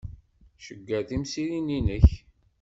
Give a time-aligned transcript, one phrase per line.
[0.65, 2.09] Cegger timsirin-nnek.